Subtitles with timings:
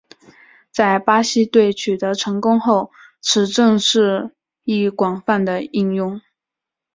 [0.71, 2.89] 在巴西队取得成功后
[3.21, 4.31] 此阵式
[4.63, 6.19] 亦广泛地应用。